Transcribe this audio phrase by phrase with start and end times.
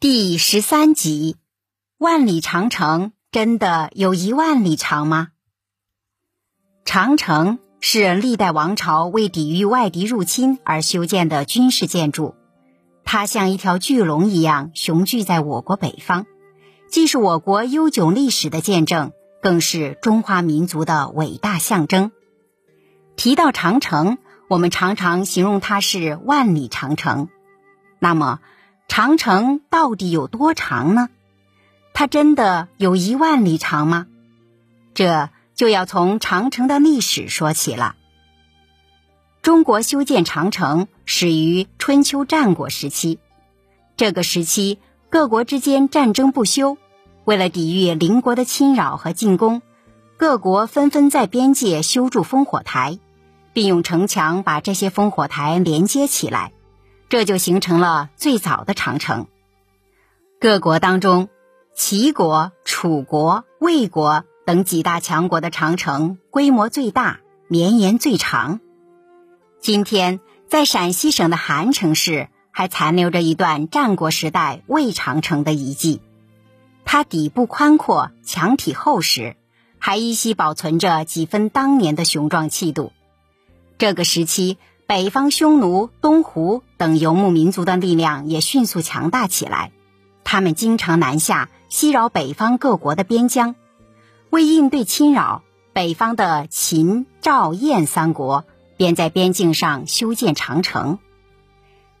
[0.00, 1.34] 第十三集：
[1.98, 5.30] 万里长城真的有一万里长吗？
[6.84, 12.36] 长城是历代王朝为抵御外敌入侵而修建的军事建筑，
[13.02, 16.26] 它像一条巨龙一样雄踞在我国北方，
[16.88, 19.10] 既是我国悠久历史的见证，
[19.42, 22.12] 更是中华民族的伟大象征。
[23.16, 24.18] 提到长城，
[24.48, 27.28] 我们常常形容它是万里长城。
[27.98, 28.38] 那么，
[28.88, 31.08] 长城到底有多长呢？
[31.92, 34.06] 它真的有一万里长吗？
[34.94, 37.94] 这就要从长城的历史说起了。
[39.42, 43.20] 中国修建长城始于春秋战国时期，
[43.96, 44.80] 这个时期
[45.10, 46.76] 各国之间战争不休，
[47.24, 49.62] 为了抵御邻国的侵扰和进攻，
[50.16, 52.98] 各国纷纷在边界修筑烽火台，
[53.52, 56.52] 并用城墙把这些烽火台连接起来。
[57.08, 59.28] 这就形成了最早的长城。
[60.38, 61.30] 各国当中，
[61.74, 68.60] 齐国、楚国、魏国等几大强国的长城规模最大，绵延最长。
[69.60, 76.02] 今天，在陕西省的韩城市还残留着一段战国时代魏长城的遗迹，
[76.84, 79.36] 它底部宽阔，墙体厚实，
[79.78, 82.92] 还依稀保存着几分当年的雄壮气度。
[83.78, 84.58] 这个时期。
[84.88, 89.70] 北方匈奴、东胡等游牧民族的力量也迅速强大起来，
[90.24, 93.54] 他们经常南下，袭扰北方各国的边疆。
[94.30, 95.42] 为应对侵扰，
[95.74, 98.46] 北方的秦、赵、燕三国
[98.78, 100.98] 便在边境上修建长城。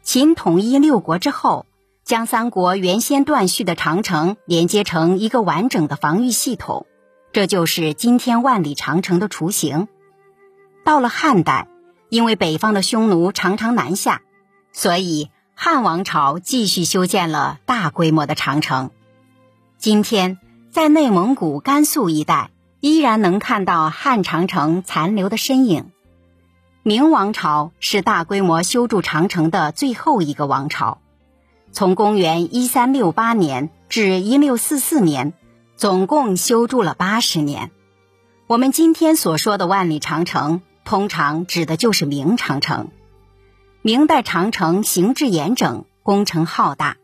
[0.02, 1.66] 秦统一六国之后，
[2.04, 6.86] 将三国原先断续的长城连接成一个完整的防御系统，
[7.32, 9.88] 这就是今天万里长城的雏形。
[10.86, 11.68] 到了汉代。
[12.08, 14.22] 因为北方的匈奴常常南下，
[14.72, 18.90] 所以汉王朝继续修建了大规模的长城。
[19.76, 20.38] 今天
[20.70, 25.90] 在内蒙古、甘肃一带，依然能看到汉长城残留的身影。
[26.82, 30.98] 明王朝是大规模修筑长城的最后一个王朝，
[31.72, 35.34] 从公元一三六八年至一六四四年，
[35.76, 37.70] 总共修筑了八十年。
[38.46, 40.62] 我们今天所说的万里长城。
[40.88, 42.88] 通常指的就是明长城。
[43.82, 46.96] 明代长城形制严整，工程浩大。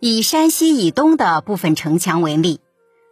[0.00, 2.58] 以山西以东的部分城墙为例，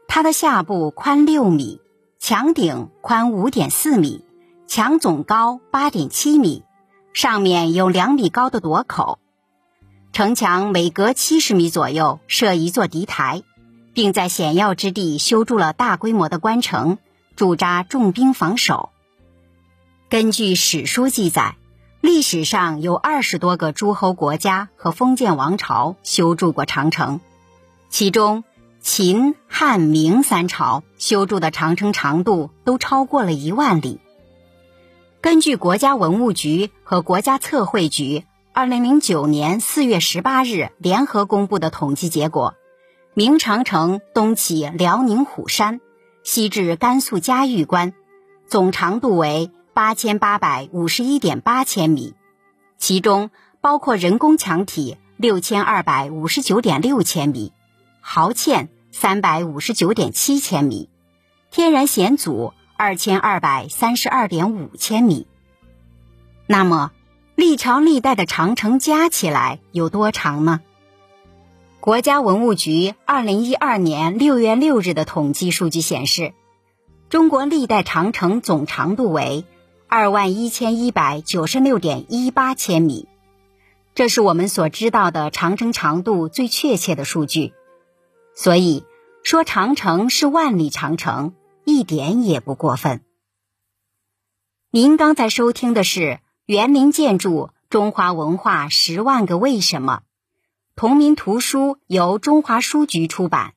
[0.08, 1.80] 它的下部宽六米，
[2.18, 4.24] 墙顶宽五点四米，
[4.66, 6.64] 墙总高八点七米，
[7.12, 9.20] 上面有两米高的垛口。
[10.12, 13.44] 城墙每隔七十米左右设一座敌台，
[13.94, 16.98] 并在险要之地修筑了大规模的关城，
[17.36, 18.90] 驻扎重兵防守。
[20.10, 21.54] 根据史书记载，
[22.00, 27.20] 历史上有二十多个诸侯国家和封建王朝修筑过长城，
[27.90, 28.42] 其中
[28.80, 34.00] 秦、汉、明三朝修筑的长城长度都超过了一万里。
[35.20, 42.56] 根据国家文物局和国家测绘局二零零九年四月十八日联合公布的统计结果，
[43.14, 45.80] 明长城东起辽宁虎山，
[46.24, 47.94] 西至甘肃嘉峪关，
[48.48, 49.52] 总长度为。
[49.80, 52.12] 八千八百五十一点八千米，
[52.76, 53.30] 其中
[53.62, 57.54] 包括人工墙体六千二百五十九点六千米，
[58.02, 60.90] 壕堑三百五十九点七千米，
[61.50, 65.26] 天然险阻二千二百三十二点五千米。
[66.46, 66.92] 那么，
[67.34, 70.60] 历朝历代的长城加起来有多长呢？
[71.80, 76.34] 国家文物局二零一二年六月六日的统计数据显示，
[77.08, 79.46] 中国历代长城总长度为。
[79.90, 83.08] 二万一千一百九十六点一八千米，
[83.96, 87.52] 这是我们所知道的长城长度最确切的数据，
[88.32, 88.84] 所以
[89.24, 91.34] 说长城是万里长城
[91.64, 93.02] 一点也不过分。
[94.70, 96.00] 您刚才收听的是
[96.46, 100.02] 《园林建筑中华文化十万个为什么》，
[100.76, 103.54] 同名图书由中华书局出版，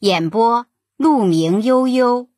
[0.00, 0.66] 演播
[0.96, 2.31] 陆明悠悠。